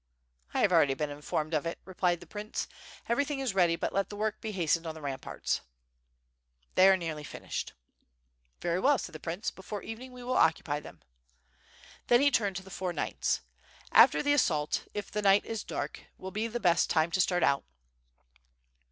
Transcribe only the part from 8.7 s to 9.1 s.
well/'